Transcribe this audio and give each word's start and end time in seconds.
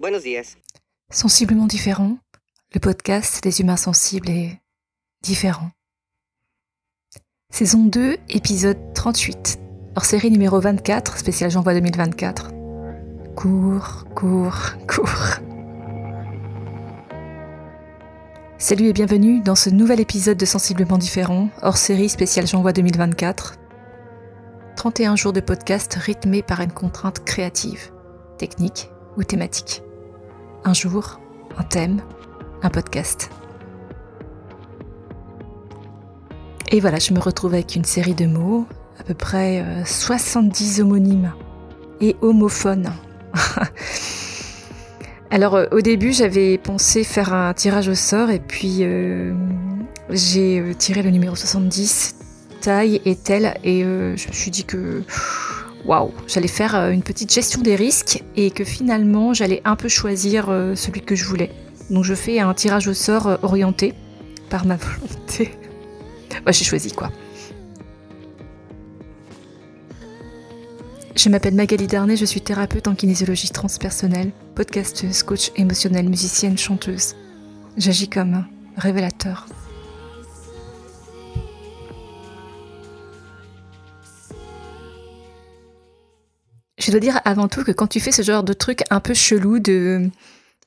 Buenos 0.00 0.22
días. 0.22 0.56
Sensiblement 1.10 1.66
différent, 1.66 2.16
le 2.72 2.80
podcast 2.80 3.42
des 3.42 3.60
humains 3.60 3.76
sensibles 3.76 4.30
et 4.30 4.58
différents. 5.22 5.72
Saison 7.50 7.84
2, 7.84 8.16
épisode 8.30 8.78
38, 8.94 9.58
hors 9.96 10.06
série 10.06 10.30
numéro 10.30 10.58
24, 10.58 11.18
spécial 11.18 11.50
J'envoie 11.50 11.74
2024. 11.74 12.50
Cours, 13.36 14.06
cours, 14.14 14.78
cours. 14.88 15.36
Salut 18.56 18.86
et 18.86 18.94
bienvenue 18.94 19.42
dans 19.42 19.54
ce 19.54 19.68
nouvel 19.68 20.00
épisode 20.00 20.38
de 20.38 20.46
Sensiblement 20.46 20.96
différent, 20.96 21.50
hors 21.60 21.76
série 21.76 22.08
spécial 22.08 22.46
J'envoie 22.46 22.72
2024. 22.72 23.56
31 24.76 25.16
jours 25.16 25.34
de 25.34 25.40
podcast 25.40 25.92
rythmés 25.92 26.42
par 26.42 26.62
une 26.62 26.72
contrainte 26.72 27.22
créative, 27.22 27.92
technique 28.38 28.88
ou 29.18 29.24
thématique 29.24 29.82
un 30.64 30.74
jour, 30.74 31.20
un 31.56 31.64
thème, 31.64 32.00
un 32.62 32.70
podcast. 32.70 33.30
Et 36.72 36.80
voilà, 36.80 36.98
je 36.98 37.12
me 37.12 37.18
retrouve 37.18 37.54
avec 37.54 37.74
une 37.74 37.84
série 37.84 38.14
de 38.14 38.26
mots, 38.26 38.66
à 38.98 39.02
peu 39.02 39.14
près 39.14 39.64
70 39.84 40.78
euh, 40.78 40.82
homonymes 40.82 41.32
et 42.00 42.16
homophones. 42.20 42.92
Alors 45.30 45.54
euh, 45.56 45.66
au 45.70 45.80
début 45.80 46.12
j'avais 46.12 46.58
pensé 46.58 47.04
faire 47.04 47.32
un 47.32 47.54
tirage 47.54 47.88
au 47.88 47.94
sort 47.94 48.30
et 48.30 48.40
puis 48.40 48.78
euh, 48.80 49.32
j'ai 50.10 50.74
tiré 50.76 51.02
le 51.02 51.10
numéro 51.10 51.36
70, 51.36 52.16
taille 52.60 53.00
et 53.04 53.16
telle, 53.16 53.54
et 53.64 53.82
je 53.82 54.28
me 54.28 54.32
suis 54.32 54.50
dit 54.50 54.64
que 54.64 55.02
waouh, 55.84 56.12
j'allais 56.26 56.48
faire 56.48 56.74
euh, 56.74 56.90
une 56.90 57.02
petite 57.02 57.32
gestion 57.32 57.62
des 57.62 57.76
risques 57.76 58.22
et 58.36 58.50
que 58.50 58.64
finalement 58.64 59.34
j'allais 59.34 59.62
un 59.64 59.76
peu 59.76 59.88
choisir 59.88 60.48
euh, 60.48 60.74
celui 60.74 61.00
que 61.02 61.14
je 61.14 61.24
voulais. 61.24 61.50
Donc 61.90 62.04
je 62.04 62.14
fais 62.14 62.40
un 62.40 62.54
tirage 62.54 62.88
au 62.88 62.94
sort 62.94 63.26
euh, 63.26 63.36
orienté 63.42 63.94
par 64.48 64.66
ma 64.66 64.76
volonté. 64.76 65.52
Ouais, 66.46 66.52
j'ai 66.52 66.64
choisi 66.64 66.92
quoi. 66.92 67.10
Je 71.16 71.28
m'appelle 71.28 71.54
Magali 71.54 71.86
Darnay, 71.86 72.16
je 72.16 72.24
suis 72.24 72.40
thérapeute 72.40 72.88
en 72.88 72.94
kinésiologie 72.94 73.50
transpersonnelle, 73.50 74.30
podcasteuse, 74.54 75.22
coach 75.22 75.50
émotionnelle, 75.56 76.08
musicienne, 76.08 76.56
chanteuse. 76.56 77.14
J'agis 77.76 78.08
comme 78.08 78.46
révélateur. 78.76 79.46
Je 86.80 86.90
dois 86.90 87.00
dire 87.00 87.20
avant 87.26 87.46
tout 87.46 87.62
que 87.62 87.72
quand 87.72 87.86
tu 87.86 88.00
fais 88.00 88.10
ce 88.10 88.22
genre 88.22 88.42
de 88.42 88.54
truc 88.54 88.84
un 88.88 89.00
peu 89.00 89.12
chelou 89.12 89.58
de 89.58 90.10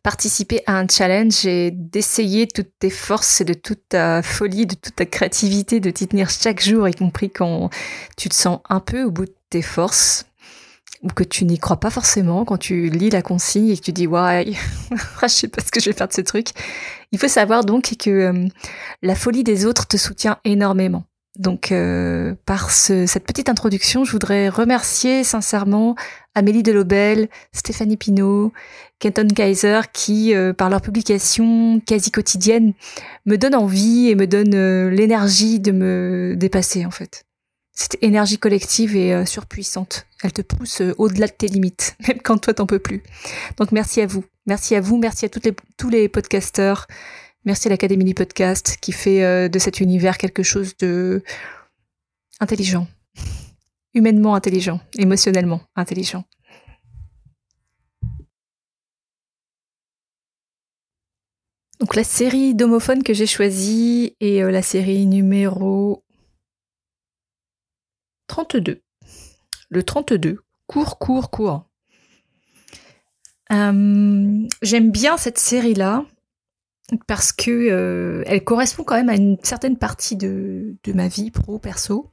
participer 0.04 0.62
à 0.68 0.78
un 0.78 0.88
challenge 0.88 1.46
et 1.48 1.72
d'essayer 1.72 2.46
toutes 2.46 2.78
tes 2.78 2.92
forces 2.92 3.42
et 3.42 3.46
de 3.46 3.56
toute 3.56 3.90
ta 3.90 4.22
folie, 4.22 4.68
de 4.68 4.76
toute 4.76 4.96
ta 4.96 5.08
créativité, 5.08 5.80
de 5.80 5.90
t'y 5.90 6.08
tenir 6.08 6.30
chaque 6.30 6.62
jour, 6.62 6.88
y 6.88 6.94
compris 6.94 7.32
quand 7.32 7.72
tu 8.16 8.30
te 8.30 8.36
sens 8.36 8.60
un 8.70 8.80
peu 8.80 9.04
au 9.04 9.12
bout 9.12 9.26
de 9.26 9.36
tes 9.50 9.64
forces, 9.64 10.26
ou 11.02 11.08
que 11.08 11.24
tu 11.24 11.46
n'y 11.46 11.58
crois 11.58 11.80
pas 11.80 11.90
forcément, 11.90 12.46
quand 12.46 12.58
tu 12.58 12.90
lis 12.90 13.10
la 13.10 13.24
consigne 13.24 13.70
et 13.70 13.78
que 13.78 13.82
tu 13.82 13.92
dis 13.92 14.06
ouais, 14.06 14.54
je 15.24 15.28
sais 15.28 15.48
pas 15.48 15.64
ce 15.64 15.72
que 15.72 15.80
je 15.80 15.90
vais 15.90 15.98
faire 15.98 16.08
de 16.08 16.14
ce 16.14 16.22
truc. 16.22 16.50
Il 17.12 17.18
faut 17.18 17.28
savoir 17.28 17.66
donc 17.66 17.96
que 17.98 18.10
euh, 18.10 18.48
la 19.02 19.16
folie 19.16 19.44
des 19.44 19.66
autres 19.66 19.88
te 19.88 19.98
soutient 19.98 20.38
énormément. 20.44 21.06
Donc, 21.40 21.72
euh, 21.72 22.36
par 22.46 22.70
cette 22.70 23.26
petite 23.26 23.50
introduction, 23.50 24.04
je 24.04 24.12
voudrais 24.12 24.50
remercier 24.50 25.24
sincèrement 25.24 25.96
Amélie 26.36 26.62
Delobel, 26.62 27.28
Stéphanie 27.52 27.98
Pinault, 27.98 28.54
Kenton 29.00 29.28
Kaiser, 29.28 29.82
qui, 29.94 30.36
euh, 30.36 30.54
par 30.54 30.70
leur 30.70 30.82
publication 30.82 31.80
quasi 31.80 32.12
quotidienne, 32.12 32.74
me 33.26 33.38
donnent 33.38 33.56
envie 33.56 34.10
et 34.10 34.16
me 34.16 34.28
donnent 34.28 34.54
euh, 34.54 34.92
l'énergie 34.92 35.60
de 35.60 35.72
me 35.72 36.36
dépasser, 36.38 36.86
en 36.86 36.92
fait. 36.92 37.24
Cette 37.72 37.98
énergie 38.04 38.38
collective 38.38 38.96
est 38.96 39.26
surpuissante. 39.26 40.06
Elle 40.22 40.34
te 40.34 40.44
pousse 40.44 40.84
au-delà 41.00 41.26
de 41.26 41.32
tes 41.32 41.48
limites, 41.48 41.96
même 42.08 42.22
quand 42.24 42.38
toi 42.38 42.54
t'en 42.54 42.68
peux 42.68 42.78
plus. 42.78 43.02
Donc, 43.58 43.72
merci 43.72 44.02
à 44.02 44.06
vous. 44.06 44.24
Merci 44.46 44.76
à 44.76 44.82
vous, 44.82 44.98
merci 45.00 45.26
à 45.26 45.30
toutes 45.30 45.46
les, 45.46 45.56
tous 45.78 45.90
les 45.90 46.10
podcasteurs 46.10 46.86
Merci 47.46 47.68
à 47.68 47.72
l'Académie 47.72 48.06
du 48.06 48.14
podcast 48.14 48.78
qui 48.80 48.94
fait 48.94 49.22
euh, 49.22 49.50
de 49.50 49.60
cet 49.60 49.82
univers 49.82 50.18
quelque 50.18 50.44
chose 50.44 50.78
de 50.78 51.22
intelligent, 52.40 52.88
humainement 53.94 54.34
intelligent, 54.34 54.80
émotionnellement 54.98 55.60
intelligent. 55.76 56.24
Donc 61.82 61.96
la 61.98 62.06
série 62.06 62.56
d'homophones 62.56 63.04
que 63.04 63.14
j'ai 63.14 63.28
choisie 63.28 64.16
est 64.22 64.42
euh, 64.42 64.50
la 64.50 64.62
série 64.62 65.06
numéro 65.06 66.02
32. 68.28 68.82
Le 69.70 69.84
32. 69.84 70.40
Court, 70.68 70.98
court, 70.98 71.30
court. 71.30 71.66
Euh, 73.52 74.48
j'aime 74.62 74.92
bien 74.92 75.18
cette 75.18 75.38
série-là 75.38 76.06
parce 77.08 77.32
que 77.32 77.52
euh, 77.52 78.24
elle 78.26 78.44
correspond 78.44 78.84
quand 78.84 78.96
même 78.96 79.10
à 79.10 79.16
une 79.16 79.38
certaine 79.44 79.78
partie 79.78 80.16
de, 80.16 80.76
de 80.84 80.94
ma 80.94 81.08
vie 81.08 81.32
pro 81.32 81.60
perso. 81.60 82.12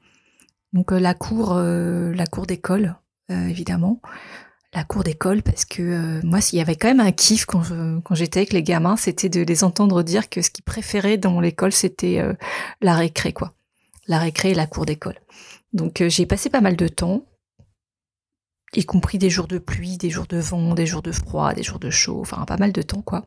Donc 0.73 0.91
euh, 0.91 0.99
la 0.99 1.13
cour, 1.13 1.53
euh, 1.55 2.13
la 2.13 2.25
cour 2.25 2.45
d'école, 2.45 2.95
évidemment, 3.29 4.01
la 4.73 4.83
cour 4.83 5.05
d'école 5.05 5.41
parce 5.41 5.63
que 5.63 6.19
moi, 6.25 6.39
il 6.51 6.57
y 6.57 6.61
avait 6.61 6.75
quand 6.75 6.89
même 6.89 6.99
un 6.99 7.13
kiff 7.13 7.45
quand 7.45 7.63
j'étais 8.11 8.41
avec 8.41 8.51
les 8.51 8.61
gamins, 8.61 8.97
c'était 8.97 9.29
de 9.29 9.41
les 9.41 9.63
entendre 9.63 10.03
dire 10.03 10.29
que 10.29 10.41
ce 10.41 10.49
qu'ils 10.49 10.65
préféraient 10.65 11.17
dans 11.17 11.39
l'école, 11.39 11.71
c'était 11.71 12.21
la 12.81 12.93
récré, 12.93 13.31
quoi, 13.31 13.53
la 14.07 14.19
récré 14.19 14.51
et 14.51 14.53
la 14.53 14.67
cour 14.67 14.85
d'école. 14.85 15.15
Donc 15.71 16.03
j'ai 16.05 16.25
passé 16.25 16.49
pas 16.49 16.59
mal 16.59 16.75
de 16.75 16.89
temps 16.89 17.23
y 18.75 18.85
compris 18.85 19.17
des 19.17 19.29
jours 19.29 19.47
de 19.47 19.57
pluie, 19.57 19.97
des 19.97 20.09
jours 20.09 20.27
de 20.27 20.37
vent, 20.37 20.73
des 20.73 20.85
jours 20.85 21.01
de 21.01 21.11
froid, 21.11 21.53
des 21.53 21.63
jours 21.63 21.79
de 21.79 21.89
chaud, 21.89 22.19
enfin 22.21 22.45
pas 22.45 22.57
mal 22.57 22.71
de 22.71 22.81
temps 22.81 23.01
quoi, 23.01 23.25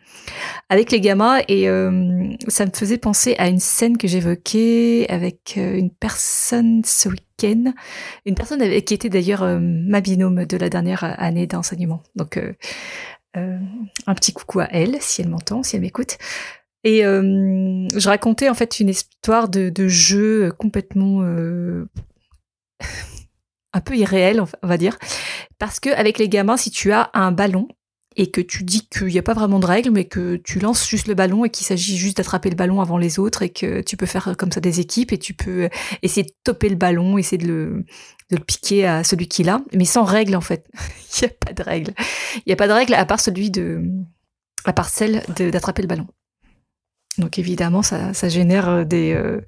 avec 0.70 0.90
les 0.90 1.00
gamins 1.00 1.40
et 1.48 1.68
euh, 1.68 2.30
ça 2.48 2.64
me 2.64 2.70
faisait 2.70 2.96
penser 2.96 3.34
à 3.38 3.48
une 3.48 3.60
scène 3.60 3.98
que 3.98 4.08
j'évoquais 4.08 5.06
avec 5.10 5.54
euh, 5.58 5.76
une 5.76 5.90
personne 5.90 6.82
ce 6.84 7.10
week-end, 7.10 7.74
une 8.24 8.34
personne 8.34 8.60
qui 8.82 8.94
était 8.94 9.10
d'ailleurs 9.10 9.42
euh, 9.42 9.58
ma 9.60 10.00
binôme 10.00 10.46
de 10.46 10.56
la 10.56 10.70
dernière 10.70 11.04
année 11.20 11.46
d'enseignement. 11.46 12.02
Donc 12.16 12.40
un 13.34 14.14
petit 14.14 14.32
coucou 14.32 14.60
à 14.60 14.68
elle 14.70 14.96
si 15.00 15.20
elle 15.20 15.28
m'entend, 15.28 15.62
si 15.62 15.76
elle 15.76 15.82
m'écoute. 15.82 16.18
Et 16.84 17.00
je 17.00 18.08
racontais 18.08 18.48
en 18.48 18.54
fait 18.54 18.78
une 18.78 18.90
histoire 18.90 19.48
de 19.48 19.88
jeu 19.88 20.52
complètement 20.56 21.22
un 23.74 23.80
peu 23.80 23.96
irréel, 23.96 24.42
on 24.62 24.66
va 24.66 24.78
dire. 24.78 24.96
Parce 25.58 25.80
que 25.80 25.90
avec 25.90 26.18
les 26.18 26.28
gamins, 26.28 26.56
si 26.56 26.70
tu 26.70 26.92
as 26.92 27.10
un 27.12 27.32
ballon 27.32 27.68
et 28.16 28.30
que 28.30 28.40
tu 28.40 28.62
dis 28.62 28.88
qu'il 28.88 29.08
n'y 29.08 29.18
a 29.18 29.22
pas 29.22 29.34
vraiment 29.34 29.58
de 29.58 29.66
règles, 29.66 29.90
mais 29.90 30.04
que 30.04 30.36
tu 30.36 30.60
lances 30.60 30.88
juste 30.88 31.08
le 31.08 31.14
ballon 31.14 31.44
et 31.44 31.50
qu'il 31.50 31.66
s'agit 31.66 31.96
juste 31.96 32.16
d'attraper 32.18 32.48
le 32.48 32.54
ballon 32.54 32.80
avant 32.80 32.96
les 32.96 33.18
autres 33.18 33.42
et 33.42 33.50
que 33.50 33.80
tu 33.82 33.96
peux 33.96 34.06
faire 34.06 34.36
comme 34.38 34.52
ça 34.52 34.60
des 34.60 34.78
équipes 34.78 35.12
et 35.12 35.18
tu 35.18 35.34
peux 35.34 35.68
essayer 36.02 36.22
de 36.22 36.32
topper 36.44 36.68
le 36.68 36.76
ballon, 36.76 37.18
essayer 37.18 37.38
de 37.38 37.48
le, 37.48 37.84
de 38.30 38.36
le 38.36 38.44
piquer 38.44 38.86
à 38.86 39.02
celui 39.02 39.26
qui 39.26 39.42
l'a, 39.42 39.60
mais 39.74 39.84
sans 39.84 40.04
règles 40.04 40.36
en 40.36 40.40
fait. 40.40 40.66
Il 41.20 41.26
n'y 41.26 41.32
a 41.32 41.34
pas 41.46 41.52
de 41.52 41.62
règles. 41.62 41.94
Il 42.36 42.42
n'y 42.46 42.52
a 42.52 42.56
pas 42.56 42.68
de 42.68 42.72
règles 42.72 42.94
à 42.94 43.04
part 43.04 43.20
celui 43.20 43.50
de, 43.50 43.82
à 44.64 44.72
part 44.72 44.88
celle 44.88 45.24
d'attraper 45.36 45.82
le 45.82 45.88
ballon. 45.88 46.06
Donc 47.18 47.38
évidemment, 47.38 47.82
ça, 47.82 48.12
génère 48.28 48.68
euh, 48.68 48.84
euh, 48.92 49.40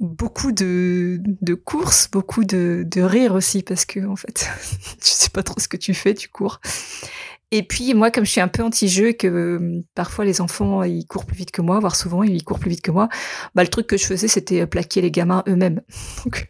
beaucoup 0.00 0.52
de, 0.52 1.20
courses, 1.64 2.10
beaucoup 2.10 2.44
de, 2.44 2.84
de 2.86 3.02
rires 3.02 3.34
aussi, 3.34 3.62
parce 3.62 3.84
que 3.84 4.06
en 4.06 4.16
fait, 4.16 4.48
tu 5.00 5.10
sais 5.10 5.30
pas 5.30 5.42
trop 5.42 5.60
ce 5.60 5.68
que 5.68 5.76
tu 5.76 5.92
fais, 5.92 6.14
tu 6.14 6.28
cours. 6.28 6.60
Et 7.50 7.62
puis 7.62 7.92
moi, 7.92 8.10
comme 8.10 8.24
je 8.24 8.30
suis 8.30 8.40
un 8.40 8.48
peu 8.48 8.62
anti-jeu, 8.62 9.12
que 9.12 9.26
euh, 9.26 9.84
parfois 9.94 10.24
les 10.24 10.40
enfants 10.40 10.82
ils 10.84 11.06
courent 11.06 11.26
plus 11.26 11.36
vite 11.36 11.50
que 11.50 11.60
moi, 11.60 11.80
voire 11.80 11.96
souvent 11.96 12.22
ils 12.22 12.42
courent 12.44 12.58
plus 12.58 12.70
vite 12.70 12.80
que 12.80 12.90
moi, 12.90 13.10
bah 13.54 13.62
le 13.62 13.68
truc 13.68 13.86
que 13.86 13.98
je 13.98 14.06
faisais 14.06 14.28
c'était 14.28 14.66
plaquer 14.66 15.02
les 15.02 15.10
gamins 15.10 15.42
eux-mêmes. 15.46 15.82
Donc 16.24 16.48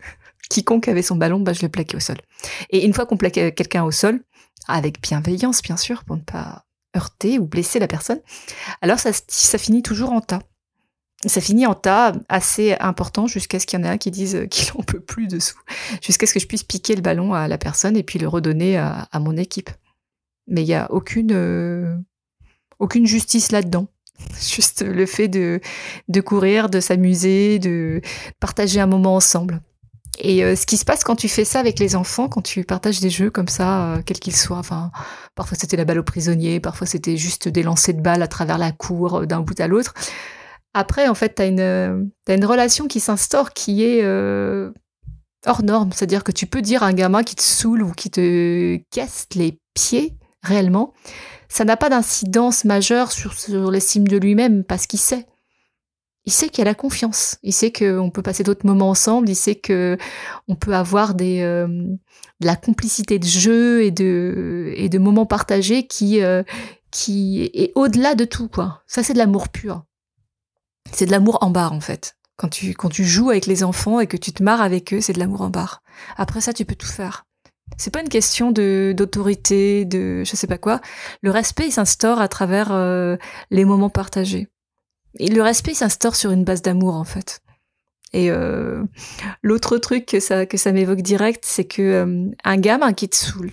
quiconque 0.48 0.86
avait 0.86 1.02
son 1.02 1.16
ballon, 1.16 1.40
bah 1.40 1.54
je 1.54 1.62
le 1.62 1.68
plaquais 1.68 1.96
au 1.96 2.00
sol. 2.00 2.18
Et 2.70 2.84
une 2.84 2.94
fois 2.94 3.06
qu'on 3.06 3.16
plaquait 3.16 3.50
quelqu'un 3.50 3.82
au 3.82 3.90
sol, 3.90 4.20
avec 4.68 5.02
bienveillance 5.02 5.60
bien 5.60 5.76
sûr, 5.76 6.04
pour 6.04 6.16
ne 6.16 6.22
pas 6.22 6.66
heurter 6.96 7.40
ou 7.40 7.46
blesser 7.46 7.80
la 7.80 7.88
personne, 7.88 8.20
alors 8.80 9.00
ça, 9.00 9.10
ça 9.26 9.58
finit 9.58 9.82
toujours 9.82 10.12
en 10.12 10.20
tas 10.20 10.42
ça 11.26 11.40
finit 11.40 11.66
en 11.66 11.74
tas 11.74 12.12
assez 12.28 12.74
important 12.80 13.26
jusqu'à 13.26 13.58
ce 13.60 13.66
qu'il 13.66 13.78
y 13.78 13.82
en 13.82 13.84
ait 13.84 13.90
un 13.90 13.98
qui 13.98 14.10
dise 14.10 14.46
qu'il 14.50 14.72
en 14.78 14.82
peut 14.82 15.00
plus 15.00 15.28
dessous, 15.28 15.58
jusqu'à 16.00 16.26
ce 16.26 16.34
que 16.34 16.40
je 16.40 16.46
puisse 16.46 16.64
piquer 16.64 16.94
le 16.94 17.02
ballon 17.02 17.34
à 17.34 17.48
la 17.48 17.58
personne 17.58 17.96
et 17.96 18.02
puis 18.02 18.18
le 18.18 18.28
redonner 18.28 18.76
à, 18.76 19.08
mon 19.14 19.36
équipe. 19.36 19.70
Mais 20.48 20.62
il 20.62 20.66
n'y 20.66 20.74
a 20.74 20.90
aucune, 20.90 21.32
euh, 21.32 21.96
aucune 22.78 23.06
justice 23.06 23.52
là-dedans. 23.52 23.86
Juste 24.40 24.82
le 24.82 25.06
fait 25.06 25.28
de, 25.28 25.60
de 26.08 26.20
courir, 26.20 26.68
de 26.68 26.80
s'amuser, 26.80 27.58
de 27.58 28.00
partager 28.40 28.80
un 28.80 28.86
moment 28.86 29.14
ensemble. 29.14 29.60
Et 30.18 30.44
euh, 30.44 30.56
ce 30.56 30.66
qui 30.66 30.76
se 30.76 30.84
passe 30.84 31.04
quand 31.04 31.16
tu 31.16 31.28
fais 31.28 31.44
ça 31.44 31.58
avec 31.58 31.78
les 31.78 31.96
enfants, 31.96 32.28
quand 32.28 32.42
tu 32.42 32.64
partages 32.64 33.00
des 33.00 33.10
jeux 33.10 33.30
comme 33.30 33.48
ça, 33.48 33.84
euh, 33.84 34.02
quels 34.04 34.20
qu'ils 34.20 34.36
soient, 34.36 34.58
enfin, 34.58 34.90
parfois 35.34 35.56
c'était 35.58 35.76
la 35.76 35.84
balle 35.84 35.98
aux 35.98 36.04
prisonniers, 36.04 36.60
parfois 36.60 36.86
c'était 36.86 37.16
juste 37.16 37.48
des 37.48 37.62
lancers 37.62 37.94
de 37.94 38.02
balles 38.02 38.22
à 38.22 38.28
travers 38.28 38.58
la 38.58 38.72
cour 38.72 39.20
euh, 39.20 39.26
d'un 39.26 39.40
bout 39.40 39.58
à 39.58 39.66
l'autre. 39.68 39.94
Après, 40.74 41.08
en 41.08 41.14
fait, 41.14 41.34
tu 41.34 41.42
as 41.42 41.46
une, 41.46 42.10
une 42.28 42.44
relation 42.44 42.86
qui 42.88 43.00
s'instaure 43.00 43.52
qui 43.52 43.84
est 43.84 44.02
hors 45.46 45.62
norme. 45.62 45.90
C'est-à-dire 45.92 46.24
que 46.24 46.32
tu 46.32 46.46
peux 46.46 46.62
dire 46.62 46.82
à 46.82 46.86
un 46.86 46.92
gamin 46.92 47.22
qui 47.22 47.34
te 47.34 47.42
saoule 47.42 47.82
ou 47.82 47.92
qui 47.92 48.10
te 48.10 48.76
casse 48.90 49.26
les 49.34 49.58
pieds, 49.74 50.16
réellement, 50.42 50.92
ça 51.48 51.64
n'a 51.64 51.76
pas 51.76 51.90
d'incidence 51.90 52.64
majeure 52.64 53.12
sur, 53.12 53.34
l'estime 53.70 54.06
de 54.08 54.16
lui-même 54.16 54.64
parce 54.64 54.86
qu'il 54.86 54.98
sait 54.98 55.26
il 56.24 56.32
sait 56.32 56.50
qu'il 56.50 56.62
a 56.62 56.64
la 56.66 56.74
confiance. 56.74 57.36
Il 57.42 57.52
sait 57.52 57.72
qu'on 57.72 58.10
peut 58.10 58.22
passer 58.22 58.44
d'autres 58.44 58.64
moments 58.64 58.90
ensemble. 58.90 59.28
Il 59.28 59.34
sait 59.34 59.56
que 59.56 59.98
on 60.46 60.54
peut 60.54 60.72
avoir 60.72 61.14
euh, 61.20 61.66
de 61.66 62.46
la 62.46 62.54
complicité 62.54 63.18
de 63.18 63.26
jeu 63.26 63.82
et 63.82 63.90
de, 63.90 64.72
et 64.76 64.88
de 64.88 64.98
moments 64.98 65.26
partagés 65.26 65.88
qui, 65.88 66.22
euh, 66.22 66.44
qui 66.92 67.50
est 67.54 67.72
au-delà 67.74 68.14
de 68.14 68.24
tout, 68.24 68.46
quoi. 68.46 68.84
Ça, 68.86 69.02
c'est 69.02 69.14
de 69.14 69.18
l'amour 69.18 69.48
pur. 69.48 69.82
C'est 70.90 71.06
de 71.06 71.10
l'amour 71.10 71.38
en 71.40 71.50
barre, 71.50 71.72
en 71.72 71.80
fait. 71.80 72.16
Quand 72.36 72.48
tu, 72.48 72.74
quand 72.74 72.88
tu 72.88 73.04
joues 73.04 73.30
avec 73.30 73.46
les 73.46 73.62
enfants 73.62 74.00
et 74.00 74.06
que 74.06 74.16
tu 74.16 74.32
te 74.32 74.42
marres 74.42 74.62
avec 74.62 74.92
eux, 74.92 75.00
c'est 75.00 75.12
de 75.12 75.18
l'amour 75.18 75.42
en 75.42 75.50
barre. 75.50 75.82
Après 76.16 76.40
ça, 76.40 76.52
tu 76.52 76.64
peux 76.64 76.74
tout 76.74 76.88
faire. 76.88 77.24
C'est 77.78 77.92
pas 77.92 78.00
une 78.00 78.08
question 78.08 78.52
de 78.52 78.92
d'autorité, 78.96 79.84
de 79.84 80.24
je 80.24 80.36
sais 80.36 80.46
pas 80.46 80.58
quoi. 80.58 80.80
Le 81.22 81.30
respect, 81.30 81.68
il 81.68 81.72
s'instaure 81.72 82.20
à 82.20 82.28
travers 82.28 82.72
euh, 82.72 83.16
les 83.50 83.64
moments 83.64 83.90
partagés. 83.90 84.48
Et 85.18 85.28
le 85.28 85.42
respect 85.42 85.74
s'instaure 85.74 86.16
sur 86.16 86.32
une 86.32 86.44
base 86.44 86.62
d'amour 86.62 86.94
en 86.94 87.04
fait. 87.04 87.42
Et 88.12 88.30
euh, 88.30 88.84
l'autre 89.42 89.78
truc 89.78 90.06
que 90.06 90.20
ça 90.20 90.44
que 90.46 90.56
ça 90.56 90.72
m'évoque 90.72 91.00
direct, 91.00 91.44
c'est 91.46 91.64
que 91.64 91.82
euh, 91.82 92.30
un 92.44 92.56
gamin 92.56 92.92
qui 92.92 93.08
te 93.08 93.16
saoule, 93.16 93.50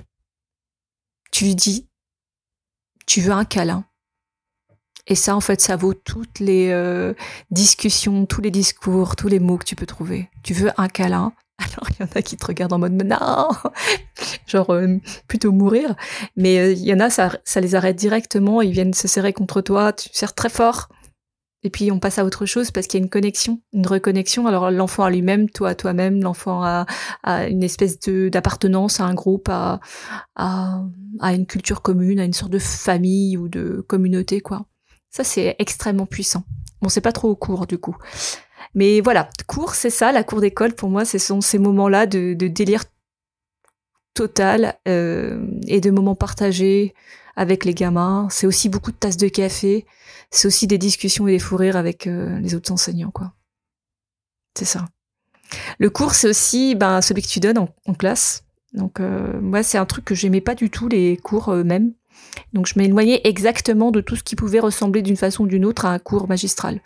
tu 1.31 1.45
lui 1.45 1.55
dis, 1.55 1.87
tu 3.05 3.21
veux 3.21 3.31
un 3.31 3.45
câlin. 3.45 3.85
Et 5.09 5.15
ça, 5.15 5.35
en 5.35 5.41
fait, 5.41 5.59
ça 5.59 5.75
vaut 5.75 5.93
toutes 5.93 6.39
les 6.39 6.69
euh, 6.71 7.13
discussions, 7.51 8.25
tous 8.25 8.41
les 8.41 8.51
discours, 8.51 9.15
tous 9.15 9.27
les 9.27 9.39
mots 9.39 9.57
que 9.57 9.65
tu 9.65 9.75
peux 9.75 9.85
trouver. 9.85 10.29
Tu 10.43 10.53
veux 10.53 10.71
un 10.77 10.87
câlin? 10.87 11.33
Alors, 11.57 11.89
il 11.89 11.95
y 11.99 12.03
en 12.03 12.11
a 12.15 12.21
qui 12.21 12.37
te 12.37 12.45
regardent 12.45 12.73
en 12.73 12.79
mode 12.79 12.93
non, 12.93 13.49
genre 14.47 14.73
plutôt 15.27 15.51
mourir. 15.51 15.95
Mais 16.37 16.71
il 16.71 16.85
y 16.85 16.93
en 16.93 16.99
a, 17.01 17.09
ça, 17.09 17.31
ça 17.43 17.59
les 17.59 17.75
arrête 17.75 17.97
directement. 17.97 18.61
Ils 18.61 18.71
viennent 18.71 18.93
se 18.93 19.09
serrer 19.09 19.33
contre 19.33 19.59
toi. 19.61 19.91
Tu 19.91 20.09
serres 20.13 20.35
très 20.35 20.49
fort 20.49 20.87
et 21.61 21.69
puis 21.69 21.91
on 21.91 21.99
passe 21.99 22.19
à 22.19 22.25
autre 22.25 22.45
chose 22.45 22.71
parce 22.71 22.87
qu'il 22.87 22.99
y 22.99 23.03
a 23.03 23.05
une 23.05 23.09
connexion, 23.09 23.61
une 23.73 23.85
reconnexion. 23.85 24.47
Alors 24.47 24.71
l'enfant 24.71 25.03
à 25.03 25.09
lui-même, 25.09 25.49
toi 25.49 25.69
à 25.69 25.75
toi-même, 25.75 26.21
l'enfant 26.21 26.63
a, 26.63 26.85
une 27.49 27.63
espèce 27.63 27.99
d'appartenance 27.99 28.99
à 28.99 29.05
un 29.05 29.13
groupe, 29.13 29.49
à, 29.49 29.79
à, 30.35 30.83
à 31.19 31.33
une 31.33 31.45
culture 31.45 31.81
commune, 31.81 32.19
à 32.19 32.23
une 32.23 32.33
sorte 32.33 32.51
de 32.51 32.59
famille 32.59 33.37
ou 33.37 33.49
de 33.49 33.83
communauté, 33.87 34.39
quoi. 34.39 34.65
Ça 35.09 35.23
c'est 35.23 35.55
extrêmement 35.59 36.05
puissant. 36.05 36.43
Bon, 36.81 36.89
c'est 36.89 37.01
pas 37.01 37.11
trop 37.11 37.29
au 37.29 37.35
cours 37.35 37.67
du 37.67 37.77
coup. 37.77 37.95
Mais 38.75 39.01
voilà, 39.01 39.29
cours, 39.47 39.73
c'est 39.73 39.89
ça, 39.89 40.11
la 40.11 40.23
cour 40.23 40.41
d'école, 40.41 40.73
pour 40.73 40.89
moi, 40.89 41.03
ce 41.03 41.17
sont 41.17 41.41
ces 41.41 41.57
moments-là 41.57 42.05
de, 42.05 42.33
délire 42.33 42.83
total 44.13 44.77
euh, 44.87 45.47
et 45.67 45.81
de 45.81 45.89
moments 45.89 46.15
partagés 46.15 46.93
avec 47.35 47.65
les 47.65 47.73
gamins. 47.73 48.27
C'est 48.29 48.45
aussi 48.45 48.69
beaucoup 48.69 48.91
de 48.91 48.97
tasses 48.97 49.17
de 49.17 49.27
café 49.27 49.85
c'est 50.31 50.47
aussi 50.47 50.67
des 50.67 50.77
discussions 50.77 51.27
et 51.27 51.31
des 51.31 51.39
fous 51.39 51.57
rires 51.57 51.77
avec 51.77 52.07
euh, 52.07 52.39
les 52.39 52.55
autres 52.55 52.71
enseignants, 52.71 53.11
quoi. 53.11 53.33
C'est 54.57 54.65
ça. 54.65 54.87
Le 55.79 55.89
cours, 55.89 56.13
c'est 56.13 56.29
aussi 56.29 56.75
ben, 56.75 57.01
celui 57.01 57.21
que 57.21 57.27
tu 57.27 57.39
donnes 57.39 57.57
en, 57.57 57.93
classe. 57.93 58.43
Donc, 58.73 58.99
euh, 58.99 59.39
moi, 59.41 59.63
c'est 59.63 59.77
un 59.77 59.85
truc 59.85 60.05
que 60.05 60.15
j'aimais 60.15 60.41
pas 60.41 60.53
du 60.53 60.69
tout, 60.69 60.87
les 60.87 61.17
cours 61.17 61.51
eux-mêmes. 61.51 61.93
Donc, 62.53 62.67
je 62.67 62.77
m'éloignais 62.77 63.21
exactement 63.23 63.91
de 63.91 64.01
tout 64.01 64.15
ce 64.15 64.23
qui 64.23 64.35
pouvait 64.35 64.59
ressembler 64.59 65.01
d'une 65.01 65.15
façon 65.15 65.43
ou 65.43 65.47
d'une 65.47 65.65
autre 65.65 65.85
à 65.85 65.91
un 65.91 65.99
cours 65.99 66.27
magistral, 66.27 66.81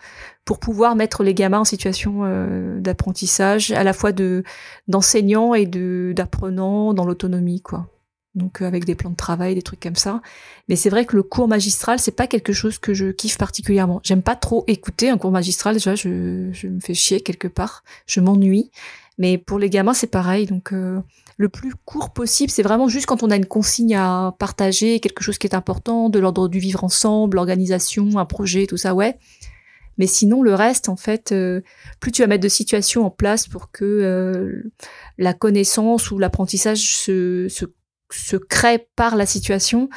pour 0.46 0.60
pouvoir 0.60 0.96
mettre 0.96 1.24
les 1.24 1.34
gamins 1.34 1.60
en 1.60 1.66
situation 1.66 2.22
euh, 2.24 2.80
d'apprentissage, 2.80 3.72
à 3.72 3.84
la 3.84 3.94
fois 3.94 4.12
de 4.12 4.44
d'enseignants 4.88 5.54
et 5.54 5.66
de 5.66 6.14
d'apprenants 6.16 6.94
dans 6.94 7.06
l'autonomie, 7.06 7.62
quoi 7.62 7.88
donc 8.36 8.62
euh, 8.62 8.66
avec 8.66 8.86
des 8.86 8.96
plans 8.96 9.12
de 9.12 9.16
travail, 9.16 9.56
des 9.56 9.62
trucs 9.62 9.80
comme 9.80 9.96
ça. 9.96 10.22
Mais 10.68 10.76
c'est 10.76 10.90
vrai 10.90 11.06
que 11.06 11.16
le 11.16 11.24
cours 11.24 11.48
magistral, 11.48 12.00
c'est 12.00 12.16
pas 12.16 12.28
quelque 12.28 12.54
chose 12.54 12.80
que 12.80 12.94
je 12.94 13.12
kiffe 13.12 13.38
particulièrement. 13.38 14.00
J'aime 14.04 14.24
pas 14.24 14.36
trop 14.36 14.64
écouter 14.68 15.10
un 15.10 15.18
cours 15.18 15.32
magistral, 15.32 15.76
déjà 15.76 15.96
je, 15.96 16.50
je 16.52 16.68
me 16.68 16.80
fais 16.80 16.94
chier 16.94 17.22
quelque 17.22 17.48
part, 17.48 17.84
je 18.06 18.20
m'ennuie. 18.20 18.72
Mais 19.18 19.38
pour 19.38 19.60
les 19.60 19.70
gamins, 19.70 19.94
c'est 19.94 20.08
pareil. 20.08 20.46
Donc 20.46 20.74
euh, 20.74 21.00
le 21.38 21.50
plus 21.50 21.74
court 21.86 22.14
possible, 22.14 22.52
c'est 22.52 22.64
vraiment 22.64 22.88
juste 22.88 23.06
quand 23.06 23.24
on 23.24 23.30
a 23.30 23.36
une 23.36 23.46
consigne 23.46 23.96
à 23.96 24.36
partager, 24.40 25.00
quelque 25.00 25.24
chose 25.24 25.38
qui 25.38 25.48
est 25.48 25.56
important, 25.56 26.10
de 26.10 26.20
l'ordre 26.20 26.48
du 26.48 26.60
vivre 26.60 26.84
ensemble, 26.84 27.36
l'organisation, 27.36 28.18
un 28.18 28.26
projet, 28.26 28.68
tout 28.68 28.78
ça, 28.78 28.94
ouais. 28.94 29.18
Mais 30.00 30.08
sinon, 30.08 30.42
le 30.42 30.56
reste, 30.56 30.90
en 30.90 30.96
fait, 30.96 31.32
euh, 31.32 31.62
plus 32.00 32.12
tu 32.12 32.24
vas 32.24 32.28
mettre 32.28 32.44
de 32.44 32.50
situations 32.50 33.06
en 33.06 33.12
place 33.12 33.48
pour 33.48 33.70
que 33.70 34.64
la 35.20 35.34
connaissance 35.34 36.10
ou 36.10 36.18
l'apprentissage 36.18 36.80
se, 36.80 37.48
se 37.48 37.66
se 38.14 38.36
crée 38.36 38.88
par 38.96 39.16
la 39.16 39.26
situation, 39.26 39.90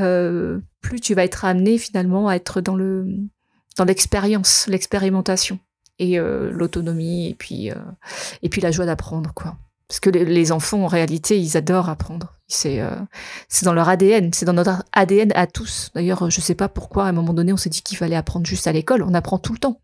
euh, 0.00 0.60
plus 0.80 1.00
tu 1.00 1.14
vas 1.14 1.24
être 1.24 1.44
amené 1.44 1.78
finalement 1.78 2.28
à 2.28 2.36
être 2.36 2.60
dans 2.60 2.76
le 2.76 3.06
dans 3.76 3.84
l'expérience, 3.84 4.66
l'expérimentation 4.68 5.58
et 5.98 6.18
euh, 6.18 6.50
l'autonomie 6.50 7.28
et 7.28 7.34
puis 7.34 7.70
euh, 7.70 7.76
et 8.42 8.48
puis 8.48 8.60
la 8.60 8.70
joie 8.70 8.86
d'apprendre 8.86 9.32
quoi. 9.34 9.56
Parce 9.88 10.00
que 10.00 10.10
les, 10.10 10.50
enfants 10.50 10.84
en 10.84 10.86
réalité 10.86 11.38
ils 11.40 11.56
adorent 11.56 11.88
apprendre. 11.88 12.34
C'est 12.46 12.80
c'est 13.48 13.64
dans 13.64 13.74
leur 13.74 13.88
ADN, 13.88 14.32
c'est 14.32 14.46
dans 14.46 14.52
notre 14.52 14.82
ADN 14.92 15.32
à 15.34 15.46
tous. 15.46 15.90
D'ailleurs 15.94 16.30
je 16.30 16.40
sais 16.40 16.54
pas 16.54 16.68
pourquoi 16.68 17.04
à 17.04 17.08
un 17.08 17.12
moment 17.12 17.34
donné 17.34 17.52
on 17.52 17.56
s'est 17.56 17.70
dit 17.70 17.82
qu'il 17.82 17.96
fallait 17.98 18.16
apprendre 18.16 18.46
juste 18.46 18.66
à 18.66 18.72
l'école. 18.72 19.02
On 19.02 19.14
apprend 19.14 19.38
tout 19.38 19.52
le 19.52 19.58
temps. 19.58 19.80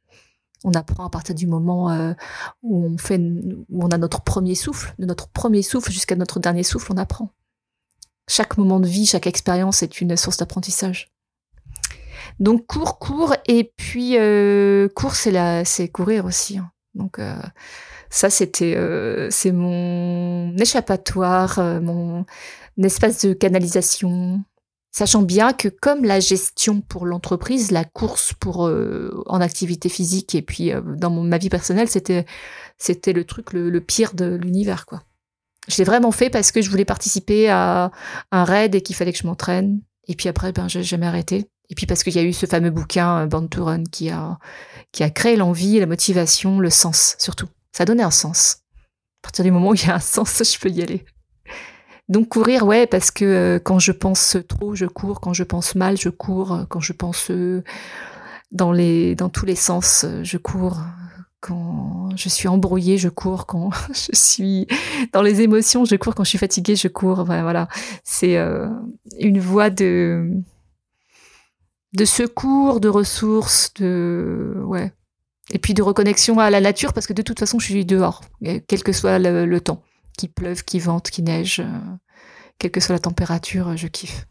On 0.65 0.73
apprend 0.73 1.07
à 1.07 1.11
partir 1.11 1.35
du 1.35 1.47
moment 1.47 2.15
où 2.63 2.85
on 2.85 2.99
fait 2.99 3.19
où 3.19 3.85
on 3.85 3.89
a 3.89 3.99
notre 3.99 4.23
premier 4.23 4.55
souffle, 4.55 4.95
de 4.99 5.07
notre 5.07 5.29
premier 5.29 5.63
souffle 5.63 5.93
jusqu'à 5.93 6.17
notre 6.17 6.41
dernier 6.41 6.63
souffle, 6.63 6.93
on 6.93 6.97
apprend 6.97 7.31
chaque 8.31 8.59
moment 8.59 8.79
de 8.79 8.87
vie, 8.87 9.07
chaque 9.07 9.27
expérience 9.27 9.83
est 9.83 10.01
une 10.01 10.17
source 10.17 10.37
d'apprentissage. 10.37 11.11
Donc 12.39 12.67
cours, 12.67 12.99
cours, 12.99 13.35
et 13.47 13.73
puis 13.77 14.17
euh, 14.17 14.89
cours, 14.89 15.15
c'est 15.15 15.31
la, 15.31 15.65
c'est 15.65 15.89
courir 15.89 16.25
aussi. 16.25 16.59
Hein. 16.59 16.71
Donc 16.95 17.19
euh, 17.19 17.35
ça, 18.11 18.31
c'était, 18.31 18.77
euh, 18.77 19.29
c'est 19.31 19.53
mon 19.53 20.57
échappatoire, 20.57 21.59
mon 21.81 22.25
espace 22.83 23.25
de 23.25 23.33
canalisation. 23.33 24.43
Sachant 24.93 25.23
bien 25.23 25.53
que 25.53 25.69
comme 25.69 26.05
la 26.05 26.19
gestion 26.19 26.81
pour 26.81 27.07
l'entreprise, 27.07 27.71
la 27.71 27.85
course 27.85 28.33
pour 28.33 28.69
en 29.27 29.41
activité 29.41 29.89
physique 29.89 30.35
et 30.35 30.43
puis 30.43 30.73
dans 30.97 31.11
ma 31.11 31.39
vie 31.39 31.49
personnelle, 31.49 31.89
c'était 31.89 32.27
c'était 32.77 33.13
le 33.13 33.25
truc 33.25 33.53
le, 33.53 33.71
le 33.71 33.81
pire 33.81 34.15
de 34.15 34.35
l'univers 34.35 34.87
quoi. 34.87 35.05
Je 35.69 35.77
l'ai 35.79 35.85
vraiment 35.85 36.11
fait 36.11 36.31
parce 36.31 36.53
que 36.53 36.63
je 36.63 36.71
voulais 36.71 36.85
participer 36.85 37.49
à 37.49 37.93
un 38.33 38.45
raid 38.45 38.75
et 38.75 38.81
qu'il 38.81 38.97
fallait 38.97 39.13
que 39.13 39.19
je 39.19 39.27
m'entraîne. 39.27 39.81
Et 40.09 40.17
puis 40.17 40.29
après, 40.29 40.53
ben, 40.53 40.69
j'ai 40.69 40.83
jamais 40.83 41.07
arrêté. 41.07 41.47
Et 41.71 41.75
puis 41.75 41.87
parce 41.87 42.03
qu'il 42.03 42.15
y 42.15 42.19
a 42.19 42.23
eu 42.23 42.33
ce 42.33 42.47
fameux 42.47 42.71
bouquin, 42.71 43.21
euh, 43.21 43.27
Born 43.27 43.49
to 43.49 43.65
Run, 43.65 43.85
qui 43.85 44.11
a, 44.11 44.39
qui 44.93 45.05
a 45.05 45.11
créé 45.11 45.37
l'envie, 45.37 45.79
la 45.79 45.87
motivation, 45.87 46.59
le 46.59 46.71
sens, 46.71 47.15
surtout. 47.19 47.47
Ça 47.73 47.85
a 47.85 47.87
donné 47.87 48.03
un 48.03 48.11
sens. 48.11 48.59
À 49.23 49.23
partir 49.23 49.45
du 49.45 49.53
moment 49.53 49.71
où 49.71 49.75
il 49.75 49.87
y 49.87 49.91
a 49.91 49.95
un 49.95 50.01
sens, 50.01 50.43
je 50.53 50.59
peux 50.59 50.69
y 50.69 50.83
aller. 50.83 51.05
Donc 52.09 52.29
courir, 52.29 52.67
ouais, 52.67 52.89
parce 52.89 53.13
que 53.13 53.25
euh, 53.25 53.59
quand 53.61 53.79
je 53.79 53.93
pense 53.93 54.37
trop, 54.49 54.75
je 54.75 54.87
cours. 54.87 55.21
Quand 55.21 55.33
je 55.33 55.45
pense 55.45 55.77
mal, 55.77 55.97
je 55.97 56.09
cours. 56.09 56.67
Quand 56.69 56.81
je 56.81 56.93
pense 56.93 57.31
euh, 57.31 57.63
dans 58.51 58.73
les, 58.73 59.15
dans 59.15 59.29
tous 59.29 59.47
les 59.47 59.55
sens, 59.55 60.05
je 60.23 60.37
cours 60.37 60.81
quand 61.41 62.11
je 62.17 62.29
suis 62.29 62.49
embrouillée, 62.49 62.99
je 62.99 63.09
cours. 63.09 63.47
Quand 63.47 63.71
je 63.91 64.11
suis 64.13 64.67
dans 65.13 65.23
les 65.23 65.41
émotions, 65.41 65.85
je 65.85 65.95
cours. 65.95 66.17
Quand 66.17 66.25
je 66.25 66.31
suis 66.31 66.39
fatiguée, 66.39 66.75
je 66.75 66.89
cours. 66.89 67.25
voilà, 67.25 67.69
c'est 68.03 68.37
une 69.21 69.39
voie 69.39 69.71
de 69.71 70.43
de 71.95 72.05
secours, 72.05 72.81
de 72.81 72.89
ressources, 72.89 73.75
de 73.75 74.55
ouais, 74.65 74.93
et 75.51 75.59
puis 75.59 75.75
de 75.75 75.83
reconnexion 75.83 76.39
à 76.39 76.51
la 76.51 76.61
nature 76.61 76.93
parce 76.93 77.07
que 77.07 77.13
de 77.13 77.23
toute 77.23 77.39
façon, 77.39 77.59
je 77.59 77.67
suis 77.67 77.85
dehors, 77.85 78.23
quel 78.69 78.83
que 78.83 78.93
soit 78.93 79.19
le, 79.19 79.61
temps, 79.61 79.83
qu'il 80.17 80.33
pleuve, 80.33 80.65
qu'il 80.65 80.83
vente, 80.83 81.11
qu'il 81.11 81.25
neige, 81.25 81.61
euh, 81.61 81.79
quelle 82.59 82.71
que 82.71 82.81
soit 82.81 82.95
la 82.95 83.01
température, 83.01 83.77
je 83.77 83.89
kiffe 83.89 84.27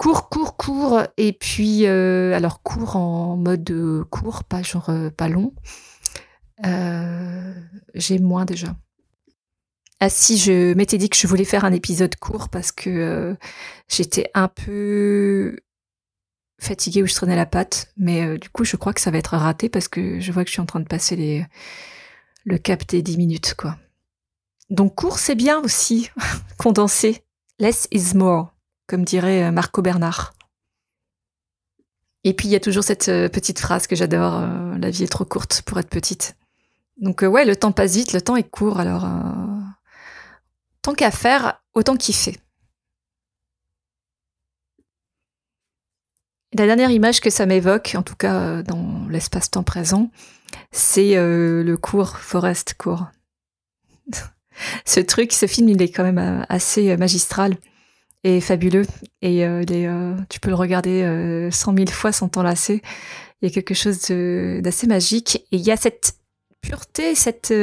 cours, 0.00 0.30
cours, 0.30 0.56
cours, 0.56 1.02
et 1.18 1.34
puis 1.34 1.86
euh, 1.86 2.34
alors 2.34 2.62
cours 2.62 2.96
en 2.96 3.36
mode 3.36 3.70
euh, 3.70 4.02
court, 4.04 4.44
pas 4.44 4.62
genre 4.62 4.88
euh, 4.88 5.10
pas 5.10 5.28
long. 5.28 5.52
J'ai 7.94 8.18
moins 8.18 8.46
déjà. 8.46 8.74
Ah 10.00 10.08
si, 10.08 10.38
je 10.38 10.72
m'étais 10.72 10.96
dit 10.96 11.10
que 11.10 11.18
je 11.18 11.26
voulais 11.26 11.44
faire 11.44 11.66
un 11.66 11.72
épisode 11.72 12.16
court 12.16 12.48
parce 12.48 12.72
que 12.72 13.36
j'étais 13.88 14.30
un 14.32 14.48
peu 14.48 15.58
fatiguée 16.60 17.02
où 17.02 17.06
je 17.06 17.14
traînais 17.14 17.36
la 17.36 17.46
patte, 17.46 17.92
mais 17.96 18.38
du 18.38 18.48
coup 18.50 18.64
je 18.64 18.76
crois 18.76 18.92
que 18.92 19.00
ça 19.00 19.10
va 19.10 19.18
être 19.18 19.36
raté 19.36 19.68
parce 19.68 19.88
que 19.88 20.20
je 20.20 20.32
vois 20.32 20.44
que 20.44 20.48
je 20.48 20.52
suis 20.52 20.62
en 20.62 20.66
train 20.66 20.80
de 20.80 20.86
passer 20.86 21.16
les 21.16 21.46
le 22.44 22.58
cap 22.58 22.86
des 22.86 23.02
10 23.02 23.16
minutes, 23.16 23.54
quoi. 23.56 23.76
Donc 24.70 24.94
court, 24.94 25.18
c'est 25.18 25.34
bien 25.34 25.60
aussi, 25.60 26.10
condensé. 26.58 27.24
Less 27.58 27.88
is 27.90 28.14
more, 28.14 28.54
comme 28.86 29.04
dirait 29.04 29.44
euh, 29.44 29.52
Marco 29.52 29.82
Bernard. 29.82 30.34
Et 32.24 32.34
puis 32.34 32.48
il 32.48 32.50
y 32.50 32.56
a 32.56 32.60
toujours 32.60 32.84
cette 32.84 33.08
euh, 33.08 33.28
petite 33.28 33.58
phrase 33.58 33.86
que 33.86 33.96
j'adore, 33.96 34.36
euh, 34.36 34.78
la 34.78 34.90
vie 34.90 35.04
est 35.04 35.08
trop 35.12 35.24
courte 35.24 35.62
pour 35.62 35.78
être 35.78 35.88
petite. 35.88 36.36
Donc 36.98 37.22
ouais, 37.22 37.44
le 37.44 37.56
temps 37.56 37.72
passe 37.72 37.94
vite, 37.94 38.12
le 38.12 38.20
temps 38.20 38.36
est 38.36 38.48
court, 38.48 38.78
alors 38.78 39.08
tant 40.82 40.92
qu'à 40.92 41.10
faire, 41.10 41.62
autant 41.72 41.96
kiffer. 41.96 42.38
La 46.54 46.66
dernière 46.66 46.90
image 46.90 47.20
que 47.20 47.30
ça 47.30 47.46
m'évoque, 47.46 47.94
en 47.96 48.02
tout 48.02 48.16
cas 48.16 48.62
dans 48.62 49.06
l'espace-temps 49.08 49.62
présent, 49.62 50.10
c'est 50.72 51.14
le 51.14 51.76
cours 51.76 52.18
Forest 52.18 52.74
Court 52.74 53.06
ce 54.84 55.00
truc, 55.00 55.32
ce 55.32 55.46
film, 55.46 55.68
il 55.68 55.80
est 55.82 55.90
quand 55.90 56.02
même 56.02 56.18
euh, 56.18 56.42
assez 56.48 56.90
euh, 56.90 56.96
magistral 56.96 57.56
et 58.24 58.40
fabuleux. 58.40 58.86
Et 59.22 59.44
euh, 59.46 60.14
tu 60.28 60.40
peux 60.40 60.50
le 60.50 60.54
regarder 60.54 61.48
cent 61.50 61.72
mille 61.72 61.90
fois 61.90 62.12
sans 62.12 62.28
t'en 62.28 62.42
lasser. 62.42 62.82
Il 63.40 63.48
y 63.48 63.50
a 63.50 63.54
quelque 63.54 63.72
chose 63.74 63.98
d'assez 64.62 64.86
magique. 64.86 65.36
Et 65.52 65.56
il 65.56 65.62
y 65.62 65.70
a 65.70 65.78
cette 65.78 66.16
pureté, 66.60 67.14
cette 67.14 67.54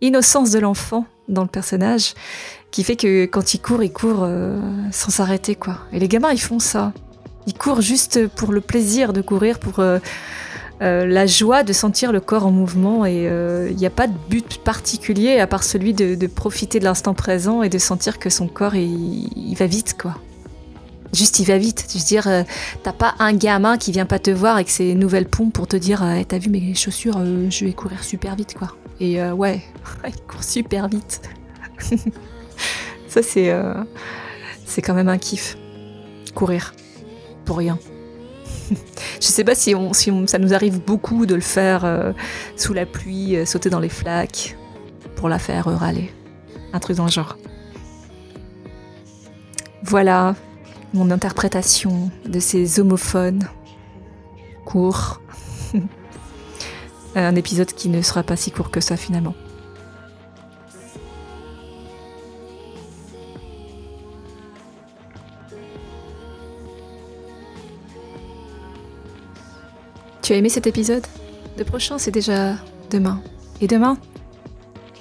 innocence 0.00 0.50
de 0.50 0.58
l'enfant 0.58 1.06
dans 1.28 1.42
le 1.42 1.48
personnage 1.48 2.14
qui 2.72 2.82
fait 2.82 2.96
que 2.96 3.26
quand 3.26 3.54
il 3.54 3.60
court, 3.60 3.84
il 3.84 3.92
court 3.92 4.28
sans 4.90 5.10
s'arrêter. 5.10 5.54
quoi. 5.54 5.78
Et 5.92 6.00
les 6.00 6.08
gamins, 6.08 6.32
ils 6.32 6.40
font 6.40 6.58
ça. 6.58 6.92
Ils 7.46 7.54
courent 7.54 7.80
juste 7.80 8.26
pour 8.28 8.52
le 8.52 8.60
plaisir 8.60 9.12
de 9.12 9.20
courir, 9.20 9.58
pour 9.58 9.80
euh, 10.82 11.06
la 11.06 11.26
joie 11.26 11.62
de 11.62 11.72
sentir 11.72 12.12
le 12.12 12.20
corps 12.20 12.44
en 12.44 12.50
mouvement 12.50 13.06
et 13.06 13.22
il 13.22 13.28
euh, 13.28 13.70
n'y 13.70 13.86
a 13.86 13.90
pas 13.90 14.06
de 14.06 14.12
but 14.28 14.58
particulier 14.58 15.40
à 15.40 15.46
part 15.46 15.64
celui 15.64 15.94
de, 15.94 16.26
profiter 16.26 16.80
de 16.80 16.84
l'instant 16.84 17.14
présent 17.14 17.62
et 17.62 17.70
de 17.70 17.78
sentir 17.78 18.18
que 18.18 18.28
son 18.28 18.46
corps 18.46 18.74
il, 18.74 19.54
va 19.58 19.66
vite 19.66 19.96
quoi. 19.98 20.16
Juste 21.14 21.38
il 21.38 21.46
va 21.46 21.56
vite. 21.56 21.86
Je 21.90 21.98
veux 21.98 22.04
dire, 22.04 22.28
euh, 22.28 22.42
t'as 22.82 22.92
pas 22.92 23.14
un 23.20 23.32
gamin 23.32 23.78
qui 23.78 23.90
vient 23.90 24.04
pas 24.04 24.18
te 24.18 24.30
voir 24.30 24.56
avec 24.56 24.68
ses 24.68 24.94
nouvelles 24.94 25.28
pompes 25.28 25.54
pour 25.54 25.66
te 25.66 25.76
dire 25.76 26.04
t'as 26.28 26.38
vu 26.38 26.50
mes 26.50 26.74
chaussures, 26.74 27.24
je 27.48 27.64
vais 27.64 27.72
courir 27.72 28.04
super 28.04 28.36
vite 28.36 28.52
quoi. 28.52 28.76
Et 29.00 29.22
ouais, 29.30 29.62
il 30.06 30.22
court 30.28 30.44
super 30.44 30.88
vite. 30.88 31.22
Ça 33.08 33.22
c'est 33.22 33.50
c'est 34.66 34.82
quand 34.82 34.94
même 34.94 35.08
un 35.08 35.18
kiff. 35.18 35.56
Courir 36.34 36.74
pour 37.46 37.56
rien. 37.56 37.78
Je 39.20 39.26
sais 39.26 39.44
pas 39.44 39.54
si, 39.54 39.74
ça 40.26 40.38
nous 40.38 40.52
arrive 40.52 40.80
beaucoup 40.80 41.24
de 41.24 41.34
le 41.34 41.40
faire 41.40 41.84
euh, 41.84 42.12
sous 42.56 42.74
la 42.74 42.84
pluie, 42.84 43.36
euh, 43.36 43.46
sauter 43.46 43.70
dans 43.70 43.80
les 43.80 43.88
flaques, 43.88 44.56
pour 45.14 45.28
la 45.28 45.38
faire 45.38 45.64
râler. 45.64 46.12
Un 46.72 46.80
truc 46.80 46.96
dans 46.96 47.06
le 47.06 47.10
genre. 47.10 47.38
Voilà 49.82 50.34
mon 50.92 51.10
interprétation 51.10 52.10
de 52.26 52.40
ces 52.40 52.80
homophones 52.80 53.48
courts. 54.64 55.20
Un 57.14 57.34
épisode 57.34 57.72
qui 57.72 57.88
ne 57.88 58.02
sera 58.02 58.22
pas 58.22 58.36
si 58.36 58.50
court 58.50 58.70
que 58.70 58.80
ça 58.80 58.96
finalement. 58.96 59.34
Tu 70.26 70.32
as 70.32 70.38
aimé 70.38 70.48
cet 70.48 70.66
épisode? 70.66 71.06
Le 71.56 71.62
prochain, 71.62 71.98
c'est 71.98 72.10
déjà 72.10 72.56
demain. 72.90 73.22
Et 73.60 73.68
demain, 73.68 73.96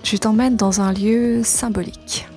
je 0.03 0.17
t'emmène 0.17 0.55
dans 0.55 0.81
un 0.81 0.93
lieu 0.93 1.41
symbolique. 1.43 2.27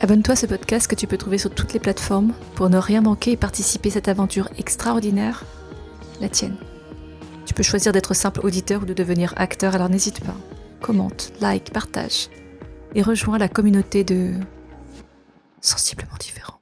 Abonne-toi 0.00 0.32
à 0.32 0.36
ce 0.36 0.46
podcast 0.46 0.86
que 0.86 0.94
tu 0.94 1.06
peux 1.06 1.18
trouver 1.18 1.36
sur 1.36 1.50
toutes 1.50 1.74
les 1.74 1.78
plateformes 1.78 2.32
pour 2.54 2.70
ne 2.70 2.78
rien 2.78 3.02
manquer 3.02 3.32
et 3.32 3.36
participer 3.36 3.90
à 3.90 3.92
cette 3.92 4.08
aventure 4.08 4.48
extraordinaire, 4.56 5.44
la 6.22 6.30
tienne. 6.30 6.56
Tu 7.44 7.52
peux 7.52 7.62
choisir 7.62 7.92
d'être 7.92 8.14
simple 8.14 8.40
auditeur 8.46 8.84
ou 8.84 8.86
de 8.86 8.94
devenir 8.94 9.34
acteur, 9.36 9.74
alors 9.74 9.90
n'hésite 9.90 10.20
pas. 10.20 10.36
Commente, 10.80 11.34
like, 11.42 11.70
partage 11.70 12.30
et 12.94 13.02
rejoins 13.02 13.36
la 13.36 13.48
communauté 13.48 14.04
de 14.04 14.32
sensiblement 15.62 16.16
différent. 16.18 16.61